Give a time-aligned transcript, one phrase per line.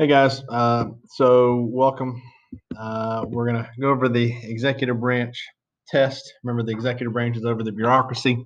[0.00, 2.22] Hey guys, uh, so welcome.
[2.74, 5.46] Uh, we're going to go over the executive branch
[5.88, 6.22] test.
[6.42, 8.42] Remember, the executive branch is over the bureaucracy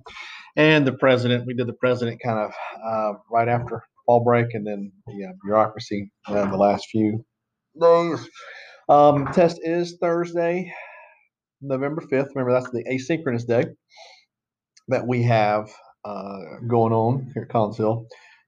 [0.57, 1.45] and the president.
[1.47, 2.53] We did the president kind of
[2.85, 7.23] uh, right after fall break, and then the uh, bureaucracy uh, the last few
[7.79, 8.27] days.
[8.89, 10.73] Um, test is Thursday,
[11.61, 12.35] November 5th.
[12.35, 13.63] Remember, that's the asynchronous day
[14.89, 15.69] that we have
[16.03, 18.07] uh, going on here at Collinsville.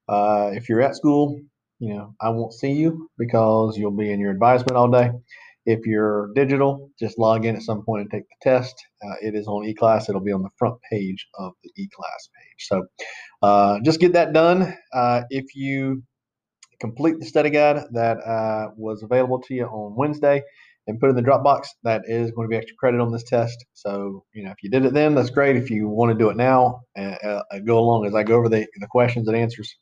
[0.09, 1.39] If you're at school,
[1.79, 5.11] you know, I won't see you because you'll be in your advisement all day.
[5.65, 8.73] If you're digital, just log in at some point and take the test.
[9.03, 10.07] Uh, it is on eClass.
[10.07, 12.67] It'll be on the front page of the eClass page.
[12.67, 12.85] So
[13.41, 14.73] uh, just get that done.
[14.93, 16.03] Uh, if you
[16.79, 20.41] complete the study guide that uh, was available to you on Wednesday
[20.87, 23.65] and put in the Dropbox, that is going to be extra credit on this test.
[23.73, 25.57] So, you know, if you did it then, that's great.
[25.57, 28.65] If you want to do it now, uh, go along as I go over the,
[28.79, 29.75] the questions and answers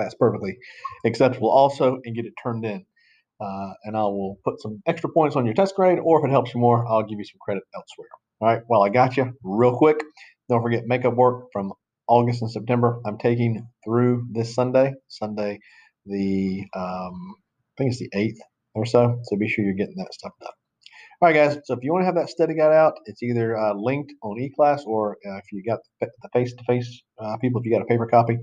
[0.00, 0.56] that's perfectly
[1.04, 2.84] acceptable also and get it turned in.
[3.40, 6.30] Uh, and I will put some extra points on your test grade, or if it
[6.30, 8.08] helps you more, I'll give you some credit elsewhere.
[8.40, 10.02] All right, well, I got you real quick.
[10.48, 11.72] Don't forget makeup work from
[12.06, 13.00] August and September.
[13.06, 15.60] I'm taking through this Sunday, Sunday,
[16.06, 17.34] the um,
[17.78, 18.38] I think it's the 8th
[18.74, 19.20] or so.
[19.24, 20.50] So be sure you're getting that stuff done.
[21.22, 21.58] All right, guys.
[21.64, 24.38] So if you want to have that study guide out, it's either uh, linked on
[24.38, 27.02] eClass or uh, if you got the face to face
[27.40, 28.38] people, if you got a paper copy,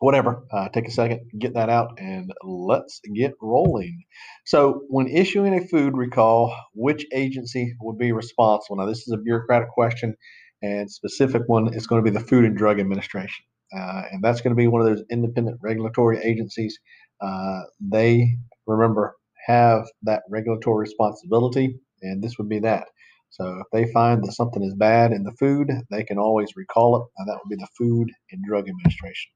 [0.00, 0.42] whatever.
[0.50, 4.02] Uh, take a second, get that out, and let's get rolling.
[4.44, 8.76] So, when issuing a food recall, which agency would be responsible?
[8.76, 10.16] Now, this is a bureaucratic question,
[10.62, 13.44] and specific one is going to be the Food and Drug Administration,
[13.76, 16.78] uh, and that's going to be one of those independent regulatory agencies.
[17.20, 19.14] Uh, they remember
[19.46, 22.86] have that regulatory responsibility, and this would be that.
[23.30, 26.96] So if they find that something is bad in the food, they can always recall
[26.96, 29.30] it, and that would be the Food and Drug Administration.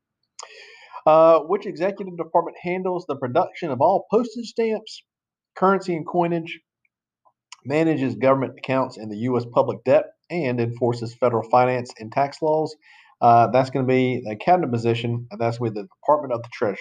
[1.07, 5.03] Uh, which executive department handles the production of all postage stamps,
[5.55, 6.61] currency and coinage,
[7.65, 9.45] manages government accounts and the U.S.
[9.53, 12.75] public debt, and enforces federal finance and tax laws?
[13.21, 16.49] Uh, that's going to be a cabinet position, and that's with the Department of the
[16.53, 16.79] Treasury.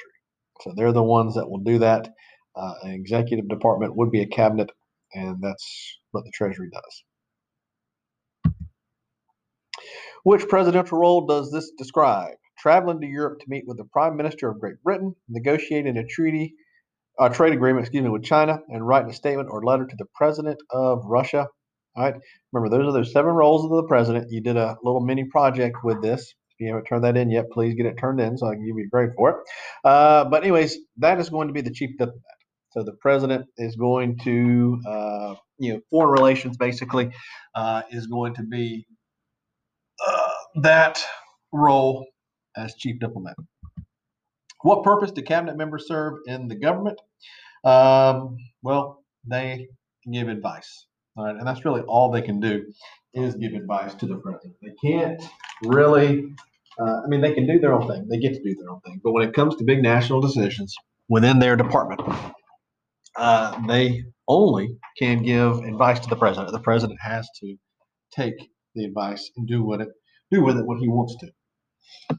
[0.61, 2.09] So they're the ones that will do that.
[2.55, 4.69] Uh, an executive department would be a cabinet,
[5.13, 7.03] and that's what the Treasury does.
[10.23, 12.35] Which presidential role does this describe?
[12.63, 16.53] Traveling to Europe to meet with the Prime Minister of Great Britain, negotiating a treaty,
[17.19, 20.05] a trade agreement, excuse me, with China, and writing a statement or letter to the
[20.15, 21.45] President of Russia.
[21.95, 22.15] All right.
[22.53, 24.31] Remember, those are those seven roles of the president.
[24.31, 26.21] You did a little mini project with this.
[26.21, 28.65] If you haven't turned that in yet, please get it turned in so I can
[28.65, 29.35] give you a grade for it.
[29.83, 32.15] Uh, but anyways, that is going to be the chief diplomat.
[32.71, 37.11] So the president is going to, uh, you know, foreign relations basically
[37.53, 38.87] uh, is going to be
[40.07, 40.29] uh,
[40.61, 41.03] that
[41.51, 42.07] role
[42.55, 43.35] as chief diplomat.
[44.61, 46.99] What purpose do cabinet members serve in the government?
[47.63, 49.67] Um, well, they
[50.11, 50.87] give advice.
[51.15, 52.65] All right, and that's really all they can do
[53.13, 54.55] is give advice to the president.
[54.61, 55.21] They can't
[55.63, 56.33] really.
[56.79, 58.07] Uh, I mean, they can do their own thing.
[58.09, 58.99] They get to do their own thing.
[59.03, 60.73] But when it comes to big national decisions
[61.07, 62.01] within their department,
[63.15, 66.51] uh, they only can give advice to the president.
[66.51, 67.55] The president has to
[68.11, 68.33] take
[68.73, 69.89] the advice and do what it
[70.31, 72.17] do with it what he wants to.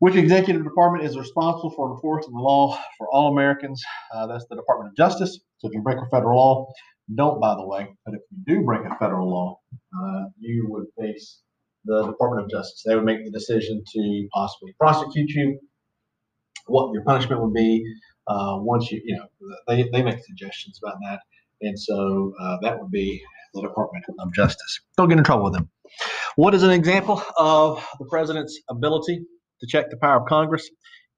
[0.00, 3.82] Which executive department is responsible for enforcing the law for all Americans?
[4.14, 5.38] Uh, that's the Department of Justice.
[5.58, 6.72] So if you break a federal law,
[7.14, 10.86] don't, by the way, but if you do break a federal law, uh, you would
[10.98, 11.40] face
[11.84, 12.82] the Department of Justice.
[12.86, 15.58] They would make the decision to possibly prosecute you,
[16.66, 17.84] what your punishment would be.
[18.26, 19.26] Uh, once you, you know,
[19.68, 21.20] they, they make suggestions about that.
[21.60, 24.80] And so uh, that would be the Department of Justice.
[24.96, 25.68] Don't get in trouble with them.
[26.36, 29.26] What is an example of the president's ability
[29.60, 30.68] to check the power of Congress.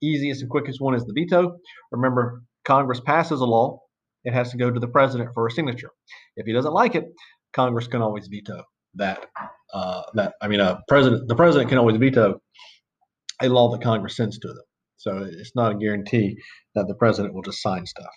[0.03, 1.57] Easiest and quickest one is the veto.
[1.93, 3.79] Remember, Congress passes a law,
[4.25, 5.91] it has to go to the president for a signature.
[6.37, 7.05] If he doesn't like it,
[7.53, 8.63] Congress can always veto
[8.95, 9.27] that.
[9.73, 12.41] Uh, that I mean, a president, the president can always veto
[13.41, 14.63] a law that Congress sends to them.
[14.97, 16.37] So it's not a guarantee
[16.75, 18.13] that the president will just sign stuff.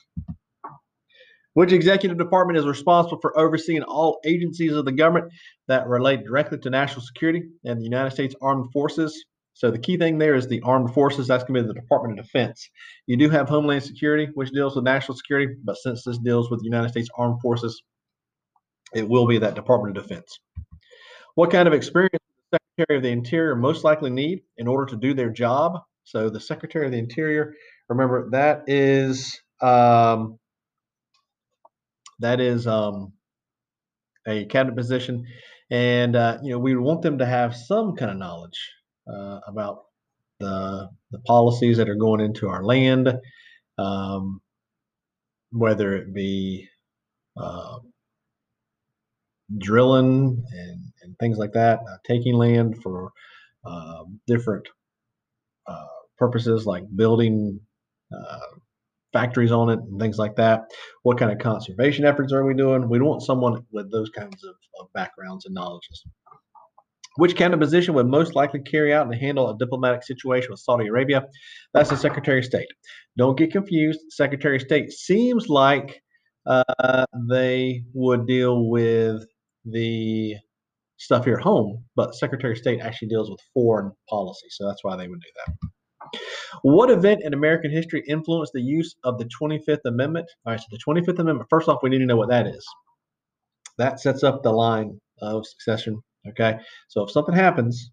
[1.53, 5.31] Which executive department is responsible for overseeing all agencies of the government
[5.67, 9.97] that relate directly to national security and the United States Armed Forces So the key
[9.97, 11.27] thing there is the armed forces.
[11.27, 12.69] That's going to be the Department of Defense.
[13.07, 16.59] You do have Homeland Security, which deals with national security, but since this deals with
[16.59, 17.81] the United States Armed Forces,
[18.93, 20.39] it will be that Department of Defense.
[21.35, 22.19] What kind of experience does
[22.51, 25.79] the Secretary of the Interior most likely need in order to do their job?
[26.03, 27.53] So the Secretary of the Interior,
[27.87, 30.37] remember that is um,
[32.19, 33.13] that is um,
[34.27, 35.25] a cabinet position,
[35.71, 38.59] and uh, you know we want them to have some kind of knowledge
[39.07, 39.83] uh, about
[40.39, 43.13] the the policies that are going into our land,
[43.77, 44.41] um,
[45.51, 46.67] whether it be
[47.37, 47.77] uh,
[49.57, 53.11] drilling and, and things like that, uh, taking land for
[53.65, 54.67] um, different
[55.67, 55.85] uh,
[56.17, 57.59] purposes like building
[58.15, 58.39] uh,
[59.13, 60.63] factories on it and things like that.
[61.03, 62.89] What kind of conservation efforts are we doing?
[62.89, 66.03] We want someone with those kinds of, of backgrounds and knowledges.
[67.17, 70.87] Which cabinet position would most likely carry out and handle a diplomatic situation with Saudi
[70.87, 71.23] Arabia?
[71.73, 72.67] That's the Secretary of State.
[73.17, 74.01] Don't get confused.
[74.09, 76.01] Secretary of State seems like
[76.45, 79.23] uh, they would deal with
[79.63, 80.35] the
[80.97, 84.83] stuff here at home, but Secretary of State actually deals with foreign policy, so that's
[84.83, 86.19] why they would do that.
[86.61, 90.27] What event in American history influenced the use of the 25th Amendment?
[90.45, 92.65] All right, so the 25th Amendment, first off, we need to know what that is.
[93.77, 96.01] That sets up the line of succession.
[96.29, 96.57] Okay,
[96.87, 97.91] so if something happens,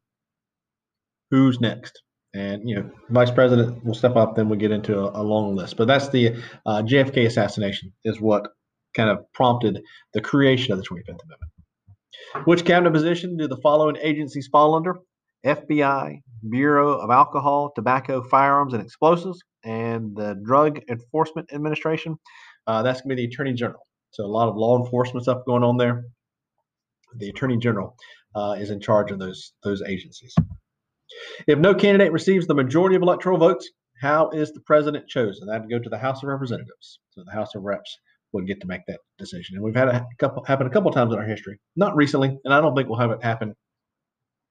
[1.31, 2.03] who's next?
[2.35, 4.37] And you know, Vice President will step up.
[4.37, 5.77] Then we get into a, a long list.
[5.77, 8.49] But that's the uh, JFK assassination is what
[8.97, 9.83] kind of prompted
[10.15, 11.53] the creation of the 25th Amendment.
[12.45, 14.97] Which cabinet position do the following agencies fall under?
[15.45, 22.17] FBI, Bureau of Alcohol, Tobacco, Firearms, and Explosives, and the Drug Enforcement Administration.
[22.67, 23.81] Uh, that's going to be the Attorney General.
[24.11, 26.05] So a lot of law enforcement stuff going on there.
[27.17, 27.97] The Attorney General
[28.35, 30.35] uh, is in charge of those those agencies.
[31.47, 33.71] If no candidate receives the majority of electoral votes,
[34.01, 35.47] how is the president chosen?
[35.47, 36.99] That would go to the House of Representatives.
[37.11, 37.99] So the House of Reps
[38.33, 39.57] would get to make that decision.
[39.57, 42.55] And we've had a couple happen a couple times in our history, not recently, and
[42.55, 43.55] I don't think we'll have it happen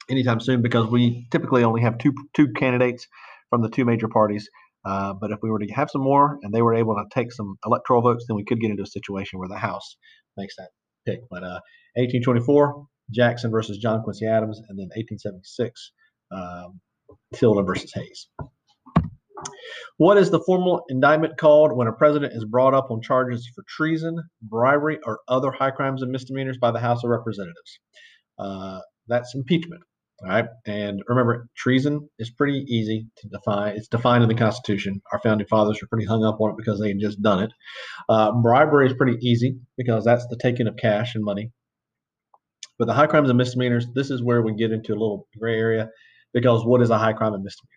[0.10, 3.07] anytime soon because we typically only have two two candidates
[3.50, 4.50] from the two major parties.
[4.83, 7.31] Uh, but if we were to have some more and they were able to take
[7.31, 9.95] some electoral votes, then we could get into a situation where the House
[10.38, 10.69] makes that
[11.06, 11.19] pick.
[11.30, 11.60] But uh,
[11.95, 15.91] 1824, Jackson versus John Quincy Adams, and then 1876,
[16.31, 16.79] um,
[17.33, 18.27] Tilden versus Hayes.
[19.97, 23.63] What is the formal indictment called when a president is brought up on charges for
[23.67, 27.79] treason, bribery, or other high crimes and misdemeanors by the House of Representatives?
[28.37, 29.83] Uh, that's impeachment.
[30.23, 30.45] All right.
[30.67, 33.75] And remember, treason is pretty easy to define.
[33.75, 35.01] It's defined in the Constitution.
[35.11, 37.51] Our founding fathers were pretty hung up on it because they had just done it.
[38.07, 41.51] Uh, bribery is pretty easy because that's the taking of cash and money.
[42.81, 45.56] But the high crimes and misdemeanors, this is where we get into a little gray
[45.56, 45.92] area
[46.33, 47.69] because what is a high crime and misdemeanor?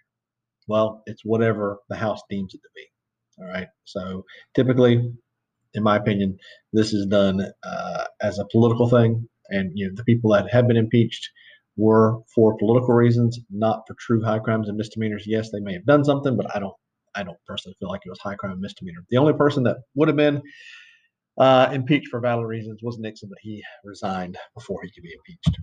[0.67, 2.87] Well, it's whatever the House deems it to be.
[3.39, 3.67] All right.
[3.85, 4.25] So
[4.55, 5.13] typically,
[5.75, 6.39] in my opinion,
[6.73, 10.67] this is done uh, as a political thing, and you know the people that have
[10.67, 11.29] been impeached
[11.77, 15.25] were for political reasons, not for true high crimes and misdemeanors.
[15.27, 16.75] Yes, they may have done something, but I don't.
[17.15, 19.05] I don't personally feel like it was high crime and misdemeanor.
[19.11, 20.41] The only person that would have been
[21.39, 25.59] uh, impeached for valid reasons was Nixon, but he resigned before he could be impeached.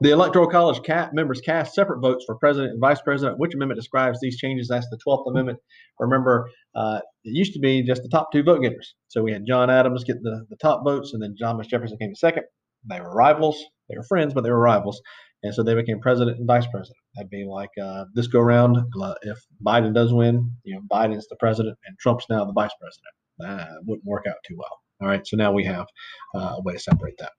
[0.00, 0.80] The Electoral College
[1.12, 3.38] members cast separate votes for president and vice president.
[3.38, 4.66] Which amendment describes these changes?
[4.68, 5.60] That's the 12th Amendment.
[6.00, 8.94] Remember, uh, it used to be just the top two vote getters.
[9.08, 12.14] So we had John Adams get the, the top votes, and then Thomas Jefferson came
[12.16, 12.42] second.
[12.88, 13.62] They were rivals.
[13.88, 15.00] They were friends, but they were rivals.
[15.44, 16.96] And so they became president and vice president.
[17.14, 18.78] That'd be like uh, this go around.
[19.00, 22.74] Uh, if Biden does win, you know, Biden's the president and Trump's now the vice
[22.80, 23.14] president.
[23.38, 24.78] That wouldn't work out too well.
[25.00, 25.86] All right, so now we have
[26.34, 27.32] uh, a way to separate that.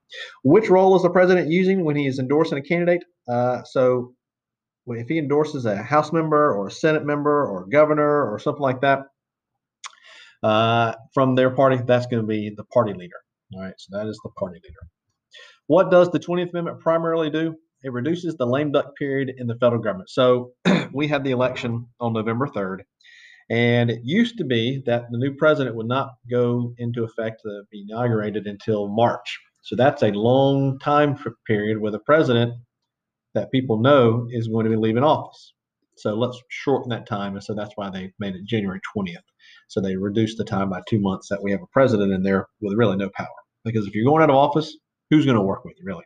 [0.43, 3.03] Which role is the president using when he is endorsing a candidate?
[3.27, 4.13] Uh, so
[4.87, 8.81] if he endorses a House member or a Senate member or governor or something like
[8.81, 8.99] that
[10.43, 13.15] uh, from their party, that's going to be the party leader.
[13.55, 14.79] All right, so that is the party leader.
[15.67, 17.55] What does the 20th Amendment primarily do?
[17.83, 20.09] It reduces the lame duck period in the federal government.
[20.09, 20.51] So
[20.93, 22.79] we had the election on November 3rd.
[23.49, 27.63] And it used to be that the new president would not go into effect to
[27.71, 29.39] be inaugurated until March.
[29.61, 32.53] So that's a long time period with a president
[33.33, 35.53] that people know is going to be leaving office.
[35.97, 37.33] So let's shorten that time.
[37.33, 39.17] And so that's why they made it January 20th.
[39.67, 42.47] So they reduced the time by two months that we have a president in there
[42.61, 43.27] with really no power.
[43.63, 44.75] Because if you're going out of office,
[45.09, 46.03] who's going to work with you, really?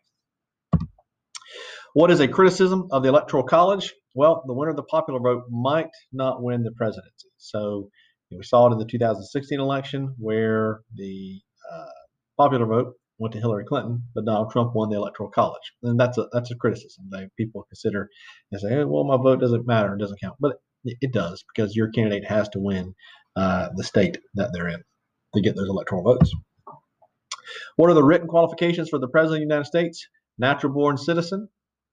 [1.93, 3.93] What is a criticism of the Electoral College?
[4.15, 7.29] Well, the winner of the popular vote might not win the presidency.
[7.37, 7.89] So
[8.29, 11.39] you know, we saw it in the 2016 election where the
[11.71, 11.85] uh,
[12.37, 16.17] popular vote went to Hillary Clinton, but Donald Trump won the Electoral College, and that's
[16.17, 17.05] a that's a criticism.
[17.11, 18.09] They people consider
[18.51, 21.75] and say, well, my vote doesn't matter, it doesn't count, but it, it does because
[21.75, 22.95] your candidate has to win
[23.35, 24.81] uh, the state that they're in
[25.35, 26.33] to get those electoral votes.
[27.75, 30.07] What are the written qualifications for the President of the United States?
[30.37, 31.49] Natural born citizen,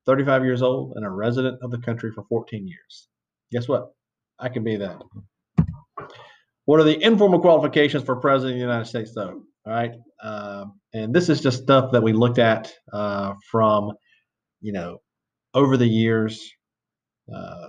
[0.07, 3.09] 35 years old, and a resident of the country for 14 years.
[3.53, 3.93] Guess what?
[4.39, 5.03] I can be that.
[6.67, 9.43] What are the informal qualifications for President of the United States, though?
[9.67, 9.93] All right.
[10.23, 13.93] Um, and this is just stuff that we looked at uh, from,
[14.61, 14.99] you know,
[15.55, 16.53] over the years.
[17.33, 17.69] Uh,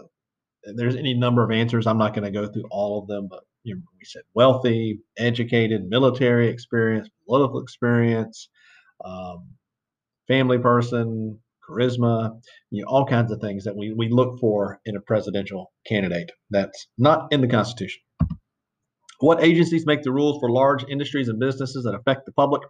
[0.76, 1.88] there's any number of answers.
[1.88, 5.00] I'm not going to go through all of them, but you know, we said wealthy,
[5.18, 8.50] educated, military experience, political experience,
[9.04, 9.48] um,
[10.28, 12.40] family person, charisma,
[12.72, 16.32] you know, all kinds of things that we, we look for in a presidential candidate
[16.50, 18.02] that's not in the Constitution.
[19.20, 22.62] What agencies make the rules for large industries and businesses that affect the public?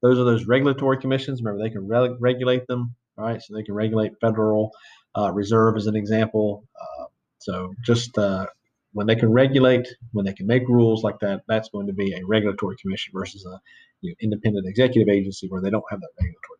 [0.00, 1.42] Those are those regulatory commissions.
[1.42, 2.94] Remember, they can re- regulate them.
[3.16, 4.70] All right, so they can regulate Federal
[5.16, 6.68] uh, Reserve as an example.
[6.80, 7.06] Uh,
[7.38, 8.46] so just uh,
[8.92, 12.14] when they can regulate, when they can make rules like that, that's going to be
[12.14, 13.58] a regulatory commission versus a
[14.00, 16.57] you know, independent executive agency where they don't have that regulatory.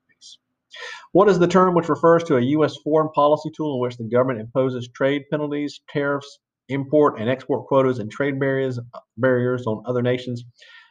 [1.12, 2.76] What is the term which refers to a U.S.
[2.84, 7.98] foreign policy tool in which the government imposes trade penalties, tariffs, import and export quotas,
[7.98, 8.78] and trade barriers
[9.16, 10.44] barriers on other nations?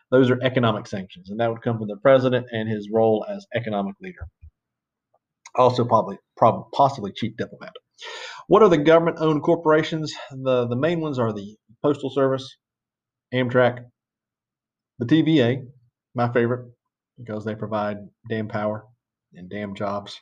[0.10, 3.46] Those are economic sanctions, and that would come from the president and his role as
[3.54, 4.28] economic leader.
[5.56, 7.74] Also, probably, probably possibly chief diplomat.
[8.48, 10.14] What are the government-owned corporations?
[10.32, 12.58] The the main ones are the Postal Service,
[13.34, 13.80] Amtrak,
[15.00, 15.66] the TVA,
[16.16, 16.72] my favorite,
[17.18, 17.98] because they provide
[18.30, 18.86] dam power
[19.34, 20.20] and dam jobs.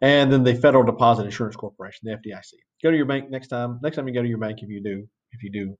[0.00, 2.52] And then the Federal Deposit Insurance Corporation, the FDIC.
[2.82, 3.80] Go to your bank next time.
[3.82, 5.76] Next time you go to your bank, if you do, if you do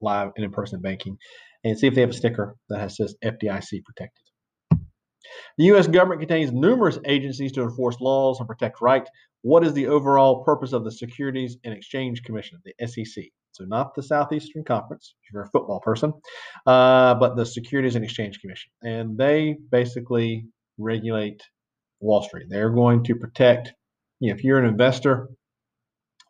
[0.00, 1.16] live and in-person banking,
[1.64, 4.24] and see if they have a sticker that says FDIC protected.
[5.58, 5.86] The U.S.
[5.86, 9.10] government contains numerous agencies to enforce laws and protect rights.
[9.42, 13.24] What is the overall purpose of the Securities and Exchange Commission, the SEC?
[13.52, 16.12] So, not the Southeastern Conference, if you're a football person,
[16.66, 18.70] uh, but the Securities and Exchange Commission.
[18.82, 20.46] And they basically
[20.80, 21.42] regulate
[22.00, 22.46] Wall Street.
[22.48, 23.72] They're going to protect,
[24.20, 25.28] you know, if you're an investor,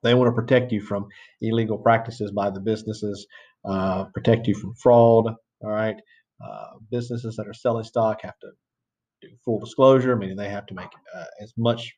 [0.03, 1.07] they want to protect you from
[1.41, 3.27] illegal practices by the businesses,
[3.69, 5.35] uh, protect you from fraud.
[5.63, 5.97] All right.
[6.43, 8.49] Uh, businesses that are selling stock have to
[9.21, 11.93] do full disclosure, meaning they have to make uh, as much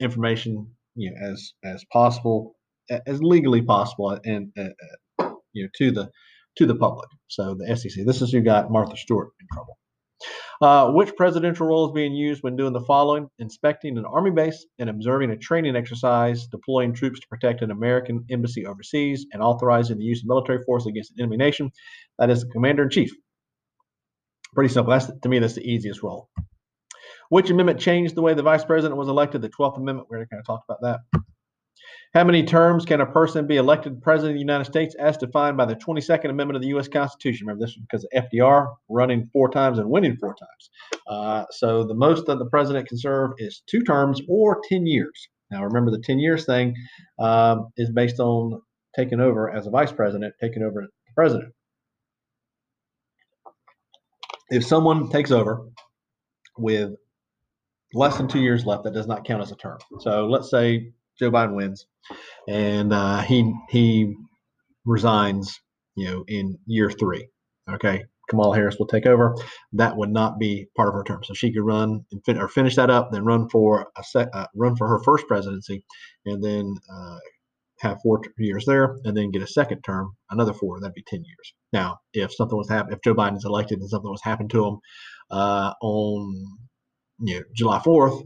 [0.00, 2.56] information you know as as possible,
[3.06, 4.68] as legally possible, and uh,
[5.18, 6.10] uh, you know to the
[6.56, 7.08] to the public.
[7.28, 8.04] So the SEC.
[8.04, 9.78] This is who got Martha Stewart in trouble.
[10.60, 13.26] Uh, which presidential role is being used when doing the following?
[13.38, 18.26] Inspecting an army base and observing a training exercise, deploying troops to protect an American
[18.30, 21.70] embassy overseas, and authorizing the use of military force against an enemy nation.
[22.18, 23.10] That is the commander in chief.
[24.54, 24.90] Pretty simple.
[24.90, 26.28] That's to me, that's the easiest role.
[27.30, 29.40] Which amendment changed the way the vice president was elected?
[29.40, 30.08] The 12th Amendment.
[30.10, 31.20] Going to kind of talked about that.
[32.12, 35.56] How many terms can a person be elected president of the United States as defined
[35.56, 36.88] by the 22nd Amendment of the U.S.
[36.88, 37.46] Constitution?
[37.46, 40.70] Remember, this because of FDR running four times and winning four times.
[41.06, 45.28] Uh, so the most that the president can serve is two terms or 10 years.
[45.52, 46.74] Now, remember, the 10 years thing
[47.20, 48.60] um, is based on
[48.96, 51.52] taking over as a vice president, taking over as president.
[54.48, 55.68] If someone takes over
[56.58, 56.90] with
[57.94, 59.78] less than two years left, that does not count as a term.
[60.00, 61.86] So let's say Joe Biden wins,
[62.48, 64.16] and uh, he he
[64.84, 65.60] resigns,
[65.96, 67.28] you know, in year three.
[67.70, 69.36] Okay, Kamala Harris will take over.
[69.74, 72.48] That would not be part of her term, so she could run and fin- or
[72.48, 75.84] finish that up, then run for a sec- uh, run for her first presidency,
[76.24, 77.18] and then uh,
[77.80, 80.80] have four t- years there, and then get a second term, another four.
[80.80, 81.54] That'd be ten years.
[81.72, 84.66] Now, if something was happening, if Joe Biden is elected and something was happened to
[84.66, 84.78] him
[85.30, 86.58] uh, on
[87.20, 88.22] you know July fourth,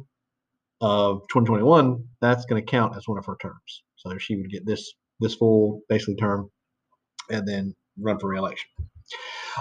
[0.85, 3.83] of 2021, that's going to count as one of her terms.
[3.97, 6.51] So she would get this this full basically term,
[7.31, 8.69] and then run for reelection.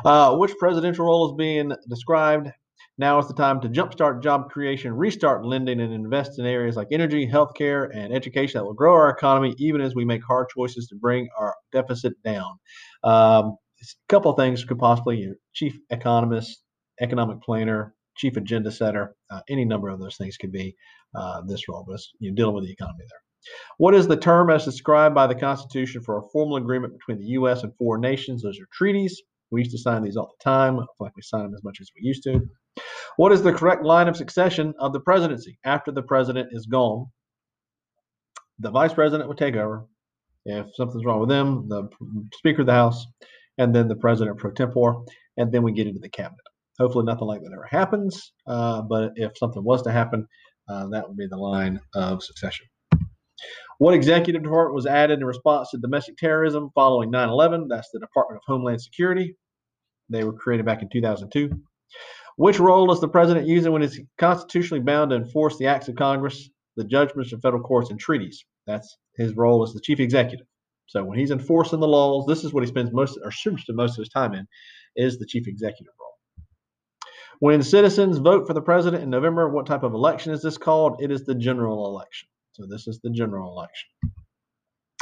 [0.04, 2.50] Uh, which presidential role is being described?
[2.98, 6.90] Now is the time to jumpstart job creation, restart lending, and invest in areas like
[6.92, 10.88] energy, healthcare, and education that will grow our economy, even as we make hard choices
[10.88, 12.60] to bring our deficit down.
[13.04, 16.62] Um, a couple of things could possibly, your chief economist,
[17.02, 20.76] economic planner, chief agenda setter, uh, any number of those things could be
[21.16, 23.20] uh, this role, but you know, dealing with the economy there.
[23.78, 27.32] What is the term as described by the Constitution for a formal agreement between the
[27.34, 27.64] U.S.
[27.64, 28.42] and foreign nations?
[28.42, 29.22] Those are treaties.
[29.52, 30.80] We used to sign these all the time.
[31.00, 32.42] Like we sign them as much as we used to.
[33.18, 35.60] What is the correct line of succession of the presidency?
[35.64, 37.08] After the president is gone,
[38.60, 39.86] the vice president would take over.
[40.46, 41.88] If something's wrong with them, the
[42.34, 43.06] Speaker of the House,
[43.58, 45.06] and then the president pro tempore,
[45.38, 46.40] and then we get into the cabinet.
[46.80, 48.34] Hopefully, nothing like that ever happens.
[48.48, 50.28] Uh, but if something was to happen,
[50.68, 52.66] uh, that would be the line of succession.
[53.80, 57.68] What executive department was added in response to domestic terrorism following 9 11?
[57.68, 59.36] That's the Department of Homeland Security.
[60.10, 61.52] They were created back in 2002.
[62.36, 65.96] Which role is the president using when he's constitutionally bound to enforce the acts of
[65.96, 68.44] Congress, the judgments of federal courts, and treaties?
[68.66, 70.48] That's his role as the chief executive.
[70.88, 73.78] So when he's enforcing the laws, this is what he spends most or should spend
[73.78, 74.48] most of his time in,
[74.96, 76.13] is the chief executive role.
[77.44, 81.02] When citizens vote for the president in November, what type of election is this called?
[81.02, 82.30] It is the general election.
[82.54, 83.90] So this is the general election.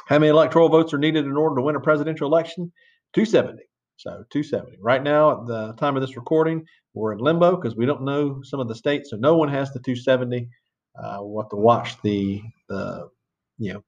[0.07, 2.74] How many electoral votes are needed in order to win a presidential election?
[3.13, 3.62] 270.
[3.98, 4.79] So 270.
[4.81, 8.41] Right now, at the time of this recording, we're in limbo because we don't know
[8.41, 10.50] some of the states, so no one has the 270.
[11.00, 13.07] Uh, we'll have to watch the the
[13.60, 13.83] you know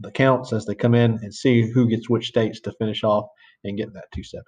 [0.00, 3.24] the counts as they come in and see who gets which states to finish off
[3.64, 4.44] and get that 270.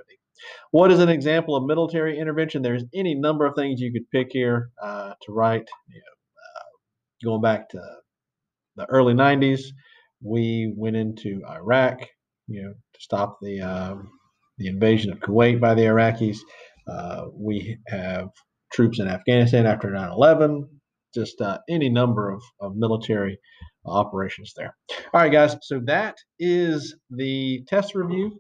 [0.71, 2.63] What is an example of military intervention?
[2.63, 5.69] There's any number of things you could pick here uh, to write.
[5.89, 7.81] You know, uh, going back to
[8.77, 9.61] the early 90s,
[10.23, 12.01] we went into Iraq,
[12.47, 14.11] you know, to stop the um,
[14.59, 16.39] the invasion of Kuwait by the Iraqis.
[16.91, 18.29] Uh, we have
[18.73, 20.69] troops in Afghanistan after 9/11.
[21.15, 23.39] Just uh, any number of, of military
[23.87, 24.77] operations there.
[25.15, 25.57] All right, guys.
[25.63, 28.39] So that is the test review.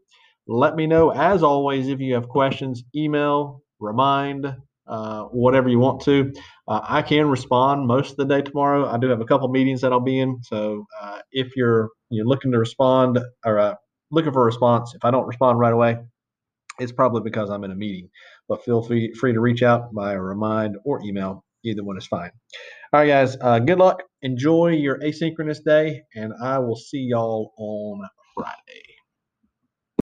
[0.48, 4.46] Let me know, as always, if you have questions, email, remind,
[4.86, 6.32] uh, whatever you want to.
[6.68, 8.86] Uh, I can respond most of the day tomorrow.
[8.88, 10.38] I do have a couple meetings that I'll be in.
[10.42, 13.74] So uh, if you're you're looking to respond or uh,
[14.10, 15.96] looking for a response, if I don't respond right away,
[16.78, 18.08] it's probably because I'm in a meeting.
[18.48, 21.44] But feel free, free to reach out by a remind or email.
[21.64, 22.30] Either one is fine.
[22.92, 23.36] All right, guys.
[23.40, 24.04] Uh, good luck.
[24.22, 28.85] Enjoy your asynchronous day, and I will see y'all on Friday.